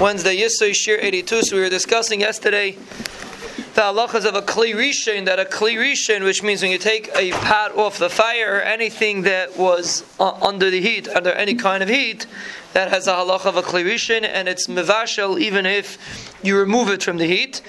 Wednesday, 0.00 0.36
Yisrael 0.36 0.74
Shir 0.74 0.98
82. 1.00 1.42
So 1.42 1.56
we 1.56 1.62
were 1.62 1.70
discussing 1.70 2.20
yesterday 2.20 2.72
the 2.72 3.80
halachas 3.80 4.26
of 4.26 4.34
a 4.34 4.42
kli 4.42 5.24
that 5.24 5.40
a 5.40 5.44
kli 5.44 6.22
which 6.22 6.42
means 6.42 6.60
when 6.60 6.70
you 6.70 6.76
take 6.76 7.08
a 7.14 7.30
pot 7.30 7.74
off 7.76 7.98
the 7.98 8.10
fire 8.10 8.56
or 8.56 8.60
anything 8.60 9.22
that 9.22 9.56
was 9.56 10.04
uh, 10.20 10.32
under 10.42 10.68
the 10.68 10.82
heat, 10.82 11.08
under 11.08 11.32
any 11.32 11.54
kind 11.54 11.82
of 11.82 11.88
heat, 11.88 12.26
that 12.76 12.90
has 12.90 13.06
a 13.06 13.12
halacha 13.14 13.46
of 13.46 13.56
a 13.56 13.62
kli 13.62 13.82
rishon, 13.86 14.22
and 14.22 14.46
it's 14.46 14.66
mevashel 14.66 15.40
even 15.40 15.64
if 15.64 15.96
you 16.42 16.58
remove 16.58 16.90
it 16.90 17.02
from 17.02 17.16
the 17.16 17.24
heat. 17.24 17.62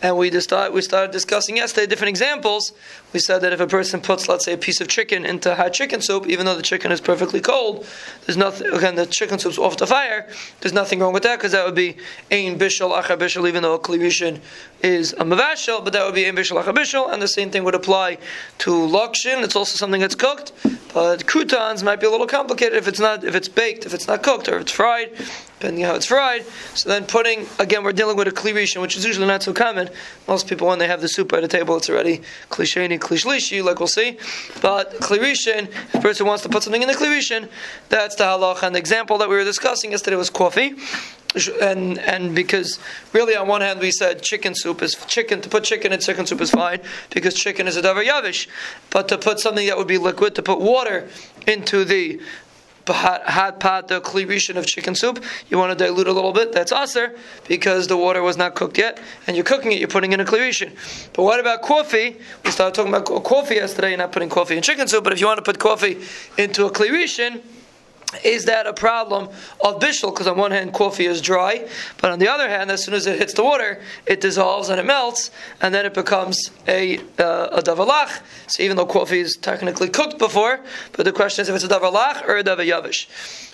And 0.00 0.16
we 0.16 0.30
just 0.30 0.48
started, 0.48 0.72
we 0.72 0.80
started 0.80 1.12
discussing 1.12 1.58
yesterday 1.58 1.86
different 1.86 2.08
examples. 2.08 2.72
We 3.12 3.20
said 3.20 3.40
that 3.40 3.52
if 3.52 3.60
a 3.60 3.66
person 3.66 4.00
puts, 4.00 4.26
let's 4.26 4.46
say, 4.46 4.54
a 4.54 4.56
piece 4.56 4.80
of 4.80 4.88
chicken 4.88 5.26
into 5.26 5.54
hot 5.54 5.74
chicken 5.74 6.00
soup, 6.00 6.26
even 6.28 6.46
though 6.46 6.54
the 6.54 6.62
chicken 6.62 6.92
is 6.92 7.02
perfectly 7.02 7.42
cold, 7.42 7.86
there's 8.24 8.38
nothing. 8.38 8.68
Again, 8.68 8.94
the 8.94 9.04
chicken 9.04 9.38
soup's 9.38 9.58
off 9.58 9.76
the 9.76 9.86
fire. 9.86 10.30
There's 10.62 10.72
nothing 10.72 10.98
wrong 11.00 11.12
with 11.12 11.24
that 11.24 11.36
because 11.36 11.52
that 11.52 11.66
would 11.66 11.74
be 11.74 11.98
ein 12.32 12.58
bishul 12.58 12.98
achar 12.98 13.18
bishul, 13.18 13.46
even 13.46 13.62
though 13.62 13.74
a 13.74 13.78
kli 13.78 13.98
rishon 13.98 14.40
is 14.82 15.12
a 15.12 15.24
mevashel, 15.24 15.84
but 15.84 15.92
that 15.92 16.06
would 16.06 16.14
be 16.14 16.24
ein 16.24 16.34
bishul 16.34 16.62
achar 16.62 16.74
bishul, 16.74 17.12
and 17.12 17.20
the 17.20 17.28
same 17.28 17.50
thing 17.50 17.64
would 17.64 17.74
apply 17.74 18.16
to 18.56 18.70
lokshin. 18.70 19.44
It's 19.44 19.56
also 19.56 19.76
something 19.76 20.00
that's 20.00 20.14
cooked, 20.14 20.52
but 20.94 21.26
croutons 21.26 21.82
might 21.82 22.00
be 22.00 22.06
a 22.06 22.10
little 22.10 22.26
complicated 22.26 22.78
if 22.78 22.86
it's 22.86 23.00
not 23.00 23.24
if 23.24 23.34
it's 23.34 23.48
baked, 23.48 23.84
if 23.84 23.92
it's 23.92 24.06
not 24.06 24.22
cooked, 24.22 24.48
or 24.48 24.56
if 24.56 24.62
it's 24.62 24.72
fried, 24.72 25.10
depending 25.58 25.84
how 25.84 25.94
it's 25.94 26.06
fried. 26.06 26.46
So 26.74 26.88
then 26.88 27.04
putting 27.04 27.46
again, 27.58 27.82
we're 27.82 27.92
dealing 27.92 28.16
with 28.16 28.28
a 28.28 28.30
kli 28.30 28.54
rishon, 28.54 28.80
which 28.80 28.96
is 28.96 29.04
usually 29.04 29.26
not 29.26 29.42
so 29.42 29.52
common. 29.52 29.90
Most 30.28 30.46
people, 30.46 30.68
when 30.68 30.78
they 30.78 30.86
have 30.86 31.00
the 31.00 31.08
soup 31.08 31.32
at 31.32 31.42
the 31.42 31.48
table, 31.48 31.76
it's 31.76 31.90
already 31.90 32.18
kli 32.48 32.64
sheni, 32.64 32.98
klishlishi, 32.98 33.62
like 33.62 33.80
we'll 33.80 33.88
see. 33.88 34.18
But 34.62 34.92
kli 35.00 35.18
rishon, 35.18 35.68
if 35.68 35.96
a 35.96 36.00
person 36.00 36.26
wants 36.26 36.44
to 36.44 36.48
put 36.48 36.62
something 36.62 36.80
in 36.80 36.88
the 36.88 36.94
kli 36.94 37.08
rishon, 37.08 37.48
that's 37.88 38.14
the 38.14 38.24
halach. 38.24 38.62
And 38.62 38.74
the 38.74 38.78
example 38.78 39.18
that 39.18 39.28
we 39.28 39.34
were 39.34 39.44
discussing 39.44 39.90
yesterday 39.90 40.16
was 40.16 40.30
coffee 40.30 40.74
and 41.60 41.98
and 41.98 42.34
because 42.34 42.78
really 43.12 43.36
on 43.36 43.48
one 43.48 43.60
hand 43.60 43.80
we 43.80 43.90
said 43.90 44.22
chicken 44.22 44.54
soup 44.54 44.82
is 44.82 44.94
chicken 45.06 45.40
to 45.40 45.48
put 45.48 45.64
chicken 45.64 45.92
in 45.92 46.00
chicken 46.00 46.26
soup 46.26 46.40
is 46.40 46.50
fine 46.50 46.80
because 47.10 47.34
chicken 47.34 47.66
is 47.66 47.76
a 47.76 47.82
davar 47.82 48.04
yavish, 48.04 48.46
but 48.90 49.08
to 49.08 49.18
put 49.18 49.40
something 49.40 49.66
that 49.66 49.76
would 49.76 49.88
be 49.88 49.98
liquid 49.98 50.34
to 50.34 50.42
put 50.42 50.60
water 50.60 51.08
into 51.46 51.84
the 51.84 52.20
hot 52.86 53.60
pot 53.60 53.88
the 53.88 54.00
kli 54.00 54.26
rishon 54.26 54.56
of 54.56 54.66
chicken 54.66 54.94
soup 54.94 55.24
you 55.48 55.56
want 55.56 55.76
to 55.76 55.84
dilute 55.84 56.06
a 56.06 56.12
little 56.12 56.32
bit 56.32 56.52
that's 56.52 56.70
assur 56.70 57.14
because 57.48 57.88
the 57.88 57.96
water 57.96 58.22
was 58.22 58.36
not 58.36 58.54
cooked 58.54 58.76
yet 58.76 59.00
and 59.26 59.36
you're 59.36 59.44
cooking 59.44 59.72
it 59.72 59.78
you're 59.78 59.88
putting 59.88 60.12
in 60.12 60.20
a 60.20 60.24
kli 60.24 60.38
rishon 60.38 60.70
but 61.14 61.22
what 61.22 61.40
about 61.40 61.62
coffee? 61.62 62.16
We 62.44 62.50
started 62.50 62.74
talking 62.74 62.92
about 62.94 63.24
coffee 63.24 63.54
yesterday 63.54 63.90
you're 63.90 63.98
not 63.98 64.12
putting 64.12 64.28
coffee 64.28 64.56
in 64.56 64.62
chicken 64.62 64.86
soup 64.86 65.02
but 65.02 65.12
if 65.12 65.20
you 65.20 65.26
want 65.26 65.38
to 65.38 65.42
put 65.42 65.58
coffee 65.58 65.98
into 66.36 66.66
a 66.66 66.70
kli 66.70 66.90
rishon 66.90 67.42
is 68.22 68.44
that 68.44 68.66
a 68.66 68.72
problem 68.72 69.28
of 69.64 69.80
bishul? 69.80 70.12
Because 70.12 70.26
on 70.26 70.36
one 70.36 70.50
hand, 70.50 70.72
coffee 70.72 71.06
is 71.06 71.20
dry, 71.20 71.66
but 72.00 72.10
on 72.10 72.18
the 72.18 72.28
other 72.28 72.48
hand, 72.48 72.70
as 72.70 72.84
soon 72.84 72.94
as 72.94 73.06
it 73.06 73.18
hits 73.18 73.34
the 73.34 73.44
water, 73.44 73.80
it 74.06 74.20
dissolves 74.20 74.68
and 74.68 74.78
it 74.78 74.86
melts, 74.86 75.30
and 75.60 75.74
then 75.74 75.86
it 75.86 75.94
becomes 75.94 76.50
a 76.68 76.98
uh, 77.18 77.58
a 77.58 77.62
davar 77.62 77.88
lach. 77.88 78.20
So 78.46 78.62
even 78.62 78.76
though 78.76 78.86
coffee 78.86 79.20
is 79.20 79.36
technically 79.36 79.88
cooked 79.88 80.18
before, 80.18 80.60
but 80.92 81.04
the 81.04 81.12
question 81.12 81.42
is 81.42 81.48
if 81.48 81.54
it's 81.54 81.64
a 81.64 81.68
davar 81.68 81.92
lach 81.92 82.26
or 82.28 82.36
a 82.36 82.44
davar 82.44 82.66
yavish. 82.66 83.06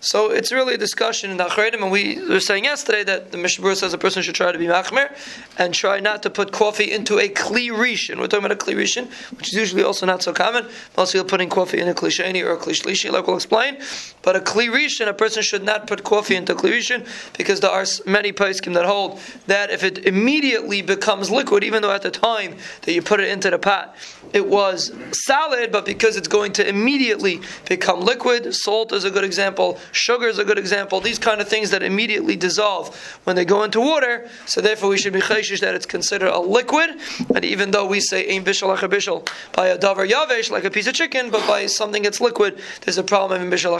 So 0.00 0.30
it's 0.30 0.52
really 0.52 0.74
a 0.74 0.78
discussion 0.78 1.30
in 1.30 1.38
the 1.38 1.44
Acharonim, 1.44 1.82
and 1.82 1.90
we 1.90 2.20
were 2.28 2.38
saying 2.38 2.64
yesterday 2.64 3.02
that 3.04 3.32
the 3.32 3.38
Mishnah 3.38 3.74
says 3.74 3.92
a 3.92 3.98
person 3.98 4.22
should 4.22 4.36
try 4.36 4.52
to 4.52 4.58
be 4.58 4.66
machmir 4.66 5.12
and 5.58 5.74
try 5.74 5.98
not 5.98 6.22
to 6.22 6.30
put 6.30 6.52
coffee 6.52 6.92
into 6.92 7.18
a 7.18 7.28
kli 7.28 7.70
rishon. 7.70 8.18
We're 8.18 8.28
talking 8.28 8.46
about 8.46 8.62
a 8.62 8.64
kli 8.64 8.76
rishon, 8.76 9.10
which 9.36 9.48
is 9.48 9.54
usually 9.54 9.82
also 9.82 10.06
not 10.06 10.22
so 10.22 10.32
common. 10.32 10.66
Mostly 10.96 11.22
putting 11.24 11.48
coffee 11.48 11.80
in 11.80 11.88
a 11.88 11.94
kli 11.94 12.10
sheni 12.10 12.44
or 12.44 12.52
a 12.52 12.56
kli 12.56 12.80
shlishi, 12.80 13.10
like 13.10 13.26
we'll 13.26 13.36
explain. 13.36 13.78
But 14.22 14.36
a 14.36 14.40
kli 14.48 14.68
rishon, 14.68 15.08
a 15.08 15.14
person 15.14 15.42
should 15.42 15.64
not 15.64 15.86
put 15.86 16.04
coffee 16.04 16.34
into 16.34 16.54
kli 16.54 16.72
rishon 16.78 17.06
because 17.36 17.60
there 17.60 17.70
are 17.70 17.84
many 18.06 18.32
poskim 18.32 18.74
that 18.74 18.84
hold 18.84 19.20
that 19.46 19.70
if 19.70 19.84
it 19.84 20.06
immediately 20.06 20.82
becomes 20.82 21.30
liquid, 21.30 21.62
even 21.64 21.82
though 21.82 21.92
at 21.92 22.02
the 22.02 22.10
time 22.10 22.56
that 22.82 22.92
you 22.92 23.02
put 23.02 23.20
it 23.20 23.28
into 23.28 23.50
the 23.50 23.58
pot, 23.58 23.94
it 24.32 24.46
was 24.46 24.92
solid, 25.12 25.72
but 25.72 25.84
because 25.84 26.16
it's 26.16 26.28
going 26.28 26.52
to 26.52 26.68
immediately 26.68 27.40
become 27.68 28.00
liquid, 28.00 28.54
salt 28.54 28.92
is 28.92 29.04
a 29.04 29.10
good 29.10 29.24
example 29.24 29.78
Sugar 29.92 30.28
is 30.28 30.38
a 30.38 30.44
good 30.44 30.58
example. 30.58 31.00
These 31.00 31.18
kind 31.18 31.40
of 31.40 31.48
things 31.48 31.70
that 31.70 31.82
immediately 31.82 32.36
dissolve 32.36 32.96
when 33.24 33.36
they 33.36 33.44
go 33.44 33.64
into 33.64 33.80
water. 33.80 34.28
So 34.46 34.60
therefore, 34.60 34.90
we 34.90 34.98
should 34.98 35.12
be 35.12 35.20
chayshish 35.20 35.60
that 35.60 35.74
it's 35.74 35.86
considered 35.86 36.30
a 36.30 36.38
liquid. 36.38 36.90
And 37.34 37.44
even 37.44 37.70
though 37.70 37.86
we 37.86 38.00
say 38.00 38.34
ein 38.34 38.44
bishul 38.44 38.76
bishul 38.76 39.28
by 39.52 39.68
a 39.68 39.78
davar 39.78 40.08
yavesh 40.08 40.50
like 40.50 40.64
a 40.64 40.70
piece 40.70 40.86
of 40.86 40.94
chicken, 40.94 41.30
but 41.30 41.46
by 41.46 41.66
something 41.66 42.02
that's 42.02 42.20
liquid, 42.20 42.60
there's 42.82 42.98
a 42.98 43.02
problem 43.02 43.42
in 43.42 43.50
bishul 43.50 43.78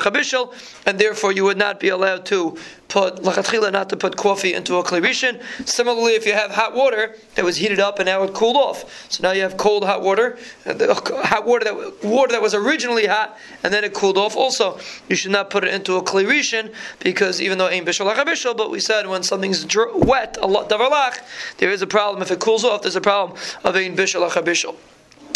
and 0.86 0.98
therefore 0.98 1.32
you 1.32 1.44
would 1.44 1.58
not 1.58 1.80
be 1.80 1.88
allowed 1.88 2.26
to 2.26 2.56
put 2.88 3.16
lachatchila 3.16 3.70
not 3.70 3.88
to 3.90 3.96
put 3.96 4.16
coffee 4.16 4.54
into 4.54 4.76
a 4.76 4.82
kli 4.82 5.00
rishon. 5.00 5.40
Similarly, 5.66 6.14
if 6.14 6.26
you 6.26 6.32
have 6.32 6.50
hot 6.50 6.74
water 6.74 7.14
that 7.34 7.44
was 7.44 7.56
heated 7.56 7.78
up 7.78 7.98
and 7.98 8.06
now 8.06 8.22
it 8.22 8.34
cooled 8.34 8.56
off, 8.56 9.10
so 9.10 9.22
now 9.22 9.32
you 9.32 9.42
have 9.42 9.56
cold 9.56 9.84
hot 9.84 10.02
water, 10.02 10.38
uh, 10.66 10.70
uh, 10.70 11.22
hot 11.22 11.46
water 11.46 11.64
that 11.64 12.04
water 12.04 12.32
that 12.32 12.42
was 12.42 12.54
originally 12.54 13.06
hot 13.06 13.36
and 13.62 13.72
then 13.72 13.84
it 13.84 13.94
cooled 13.94 14.16
off. 14.16 14.36
Also, 14.36 14.78
you 15.08 15.16
should 15.16 15.30
not 15.30 15.50
put 15.50 15.64
it 15.64 15.72
into 15.72 15.96
a 15.96 16.02
kli 16.02 16.26
rishon 16.26 16.74
because 17.00 17.40
even 17.40 17.58
though 17.58 17.68
ain't 17.68 17.86
bishul 17.86 18.12
bishul, 18.24 18.56
but 18.56 18.70
we 18.70 18.80
said 18.80 19.06
when 19.06 19.22
something's 19.22 19.66
wet, 19.94 20.38
a 20.40 20.46
lot 20.46 20.68
davarlach, 20.68 21.18
there 21.58 21.70
is 21.70 21.82
a 21.82 21.86
problem. 21.86 22.22
If 22.22 22.30
it 22.30 22.40
cools 22.40 22.64
off, 22.64 22.82
there's 22.82 22.96
a 22.96 23.00
problem 23.00 23.38
of 23.64 23.76
ain't 23.76 23.96
bishul 23.96 24.28
bishul. 24.28 24.76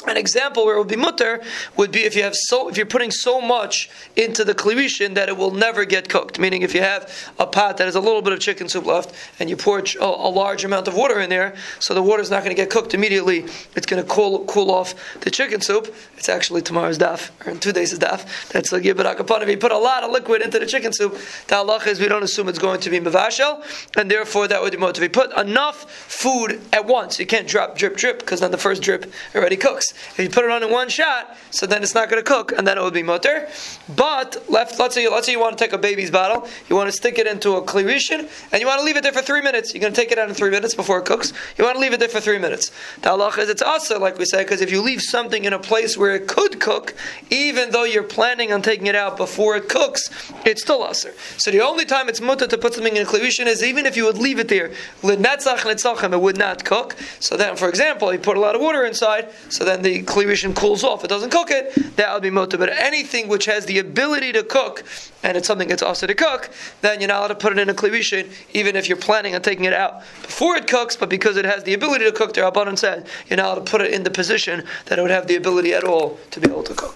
An 0.06 0.16
example 0.16 0.64
where 0.64 0.76
it 0.76 0.78
would 0.78 0.88
be 0.88 0.96
mutter 0.96 1.42
would 1.76 1.92
be 1.92 2.00
if 2.00 2.16
you 2.16 2.22
have 2.22 2.34
so 2.34 2.68
if 2.68 2.76
you're 2.76 2.86
putting 2.86 3.10
so 3.10 3.40
much 3.40 3.88
into 4.16 4.44
the 4.44 4.54
kli 4.54 4.74
rishon 4.74 5.14
that 5.14 5.28
it 5.28 5.36
will 5.36 5.52
never 5.52 5.84
get 5.84 6.08
cooked. 6.08 6.38
Meaning, 6.38 6.62
if 6.62 6.74
you 6.74 6.80
have 6.80 7.32
a 7.38 7.46
pot 7.46 7.76
that 7.76 7.84
has 7.84 7.94
a 7.94 8.00
little 8.00 8.22
bit 8.22 8.32
of 8.32 8.40
chicken 8.40 8.68
soup 8.68 8.86
left 8.86 9.14
and 9.38 9.48
you 9.48 9.56
pour 9.56 9.78
a, 9.78 9.84
a 10.00 10.30
large 10.30 10.64
amount 10.64 10.88
of 10.88 10.94
water 10.94 11.20
in 11.20 11.30
there, 11.30 11.54
so 11.78 11.94
the 11.94 12.02
water 12.02 12.20
is 12.20 12.30
not 12.30 12.42
going 12.42 12.54
to 12.54 12.60
get 12.60 12.70
cooked 12.70 12.94
immediately. 12.94 13.44
It's 13.76 13.86
going 13.86 14.02
to 14.02 14.08
cool 14.08 14.44
cool 14.46 14.70
off 14.70 14.94
the 15.20 15.30
chicken 15.30 15.60
soup. 15.60 15.94
It's 16.16 16.28
actually 16.28 16.62
tomorrow's 16.62 16.98
daf 16.98 17.30
or 17.46 17.52
in 17.52 17.60
two 17.60 17.72
days' 17.72 17.96
daf. 17.98 18.48
That's 18.48 18.72
a 18.72 18.80
upon. 18.90 19.42
If 19.42 19.48
you 19.48 19.56
put 19.56 19.72
a 19.72 19.78
lot 19.78 20.02
of 20.02 20.10
liquid 20.10 20.42
into 20.42 20.58
the 20.58 20.66
chicken 20.66 20.92
soup, 20.92 21.12
the 21.12 21.54
halach 21.54 21.86
is 21.86 22.00
we 22.00 22.08
don't 22.08 22.22
assume 22.22 22.48
it's 22.48 22.58
going 22.58 22.80
to 22.80 22.90
be 22.90 22.98
mevashel, 23.00 23.64
and 23.96 24.10
therefore 24.10 24.48
that 24.48 24.60
would 24.60 24.72
be 24.72 24.78
mutter. 24.78 25.02
You 25.02 25.10
put 25.10 25.36
enough 25.38 25.90
food 25.90 26.60
at 26.72 26.86
once, 26.86 27.18
you 27.18 27.26
can't 27.26 27.46
drop 27.46 27.76
drip 27.76 27.96
drip 27.96 28.18
because 28.18 28.40
then 28.40 28.50
the 28.50 28.58
first 28.58 28.82
drip 28.82 29.12
already 29.34 29.56
cooks. 29.56 29.91
If 29.92 30.18
you 30.18 30.30
put 30.30 30.44
it 30.44 30.50
on 30.50 30.62
in 30.62 30.70
one 30.70 30.88
shot, 30.88 31.36
so 31.50 31.66
then 31.66 31.82
it's 31.82 31.94
not 31.94 32.08
going 32.08 32.22
to 32.22 32.28
cook, 32.28 32.52
and 32.52 32.66
then 32.66 32.78
it 32.78 32.82
would 32.82 32.94
be 32.94 33.02
mutter. 33.02 33.48
But 33.94 34.44
left, 34.48 34.78
let's 34.78 34.94
say 34.94 35.08
let's 35.08 35.26
say 35.26 35.32
you 35.32 35.40
want 35.40 35.56
to 35.56 35.64
take 35.64 35.72
a 35.72 35.78
baby's 35.78 36.10
bottle, 36.10 36.48
you 36.68 36.76
want 36.76 36.88
to 36.88 36.92
stick 36.92 37.18
it 37.18 37.26
into 37.26 37.56
a 37.56 37.62
kli 37.62 37.84
rishon, 37.84 38.28
and 38.52 38.60
you 38.60 38.66
want 38.66 38.80
to 38.80 38.84
leave 38.84 38.96
it 38.96 39.02
there 39.02 39.12
for 39.12 39.22
three 39.22 39.42
minutes. 39.42 39.74
You're 39.74 39.80
going 39.80 39.92
to 39.92 40.00
take 40.00 40.12
it 40.12 40.18
out 40.18 40.28
in 40.28 40.34
three 40.34 40.50
minutes 40.50 40.74
before 40.74 40.98
it 40.98 41.04
cooks. 41.04 41.32
You 41.56 41.64
want 41.64 41.76
to 41.76 41.80
leave 41.80 41.92
it 41.92 42.00
there 42.00 42.08
for 42.08 42.20
three 42.20 42.38
minutes. 42.38 42.70
The 43.02 43.10
halach 43.10 43.38
is 43.38 43.48
it's 43.48 43.62
also 43.62 43.98
like 43.98 44.18
we 44.18 44.24
say 44.24 44.42
because 44.42 44.60
if 44.60 44.70
you 44.70 44.82
leave 44.82 45.02
something 45.02 45.44
in 45.44 45.52
a 45.52 45.58
place 45.58 45.96
where 45.96 46.14
it 46.14 46.28
could 46.28 46.60
cook, 46.60 46.94
even 47.30 47.70
though 47.70 47.84
you're 47.84 48.02
planning 48.02 48.52
on 48.52 48.62
taking 48.62 48.86
it 48.86 48.94
out 48.94 49.16
before 49.16 49.56
it 49.56 49.68
cooks, 49.68 50.08
it's 50.44 50.62
still 50.62 50.84
assur. 50.84 51.12
So 51.36 51.50
the 51.50 51.60
only 51.60 51.84
time 51.84 52.08
it's 52.08 52.20
mutter 52.20 52.46
to 52.46 52.58
put 52.58 52.74
something 52.74 52.96
in 52.96 53.02
a 53.02 53.06
kli 53.06 53.20
rishon 53.20 53.46
is 53.46 53.62
even 53.62 53.86
if 53.86 53.96
you 53.96 54.04
would 54.04 54.18
leave 54.18 54.38
it 54.38 54.48
there, 54.48 54.72
it 55.02 56.20
would 56.20 56.38
not 56.38 56.64
cook. 56.64 56.96
So 57.20 57.36
then, 57.36 57.56
for 57.56 57.68
example, 57.68 58.12
you 58.12 58.18
put 58.18 58.36
a 58.36 58.40
lot 58.40 58.54
of 58.54 58.60
water 58.60 58.84
inside, 58.84 59.30
so 59.48 59.64
then 59.64 59.81
the 59.82 60.02
kli 60.02 60.24
rishon 60.24 60.54
cools 60.54 60.82
off, 60.82 61.04
it 61.04 61.08
doesn't 61.08 61.30
cook 61.30 61.50
it, 61.50 61.96
that 61.96 62.12
would 62.12 62.22
be 62.22 62.30
mutter. 62.30 62.58
But 62.58 62.70
anything 62.70 63.28
which 63.28 63.44
has 63.46 63.66
the 63.66 63.78
ability 63.78 64.32
to 64.32 64.42
cook, 64.42 64.84
and 65.22 65.36
it's 65.36 65.46
something 65.46 65.68
that's 65.68 65.82
also 65.82 66.06
to 66.06 66.14
cook, 66.14 66.50
then 66.80 67.00
you're 67.00 67.08
not 67.08 67.18
allowed 67.18 67.28
to 67.28 67.34
put 67.34 67.52
it 67.52 67.58
in 67.58 67.68
a 67.68 67.74
kli 67.74 67.90
rishon, 67.90 68.32
even 68.52 68.76
if 68.76 68.88
you're 68.88 68.98
planning 68.98 69.34
on 69.34 69.42
taking 69.42 69.64
it 69.64 69.72
out 69.72 70.00
before 70.22 70.56
it 70.56 70.66
cooks, 70.66 70.96
but 70.96 71.08
because 71.08 71.36
it 71.36 71.44
has 71.44 71.64
the 71.64 71.74
ability 71.74 72.04
to 72.04 72.12
cook, 72.12 72.34
the 72.34 72.40
Rabbanan 72.40 72.78
said, 72.78 73.06
you're 73.28 73.36
not 73.36 73.46
allowed 73.46 73.66
to 73.66 73.70
put 73.70 73.80
it 73.80 73.92
in 73.92 74.02
the 74.02 74.10
position 74.10 74.64
that 74.86 74.98
it 74.98 75.02
would 75.02 75.10
have 75.10 75.26
the 75.26 75.36
ability 75.36 75.74
at 75.74 75.84
all 75.84 76.18
to 76.30 76.40
be 76.40 76.48
able 76.48 76.64
to 76.64 76.74
cook. 76.74 76.90